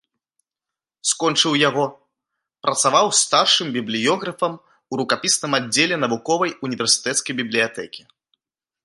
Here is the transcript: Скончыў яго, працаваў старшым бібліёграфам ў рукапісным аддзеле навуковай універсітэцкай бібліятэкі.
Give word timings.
Скончыў 1.09 1.53
яго, 1.69 1.83
працаваў 2.67 3.07
старшым 3.21 3.67
бібліёграфам 3.75 4.53
ў 4.55 4.93
рукапісным 5.03 5.51
аддзеле 5.59 5.95
навуковай 6.05 6.51
універсітэцкай 6.71 7.33
бібліятэкі. 7.43 8.01